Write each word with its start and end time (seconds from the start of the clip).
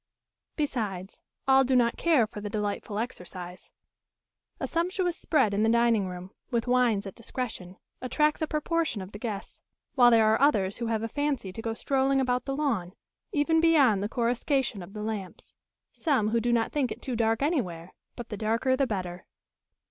Besides, 0.55 1.21
all 1.47 1.63
do 1.63 1.75
not 1.75 1.95
care 1.95 2.25
for 2.25 2.41
the 2.41 2.49
delightful 2.49 2.97
exercise. 2.97 3.69
A 4.59 4.65
sumptuous 4.65 5.15
spread 5.15 5.53
in 5.53 5.61
the 5.61 5.69
dining 5.69 6.07
room, 6.07 6.31
with 6.49 6.65
wines 6.65 7.05
at 7.05 7.13
discretion, 7.13 7.77
attracts 8.01 8.41
a 8.41 8.47
proportion 8.47 9.03
of 9.03 9.11
the 9.11 9.19
guests; 9.19 9.61
while 9.93 10.09
there 10.09 10.25
are 10.25 10.41
others 10.41 10.77
who 10.77 10.87
have 10.87 11.03
a 11.03 11.07
fancy 11.07 11.53
to 11.53 11.61
go 11.61 11.75
strolling 11.75 12.19
about 12.19 12.45
the 12.45 12.55
lawn, 12.55 12.93
even 13.31 13.61
beyond 13.61 14.01
the 14.01 14.09
coruscation 14.09 14.81
of 14.81 14.93
the 14.93 15.03
lamps; 15.03 15.53
some 15.91 16.29
who 16.29 16.39
do 16.39 16.51
not 16.51 16.71
think 16.71 16.91
it 16.91 17.03
too 17.03 17.15
dark 17.15 17.43
anywhere, 17.43 17.93
but 18.15 18.29
the 18.29 18.37
darker 18.37 18.75
the 18.75 18.87
better. 18.87 19.27